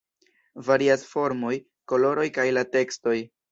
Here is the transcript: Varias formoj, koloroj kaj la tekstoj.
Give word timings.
Varias 0.69 1.03
formoj, 1.09 1.53
koloroj 1.93 2.27
kaj 2.41 2.49
la 2.59 2.67
tekstoj. 2.79 3.17